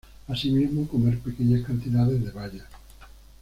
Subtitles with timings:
[0.27, 2.65] Asimismo, comer pequeñas cantidades de bayas.